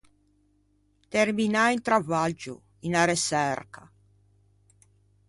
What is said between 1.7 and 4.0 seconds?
un travaggio, unna reçerca.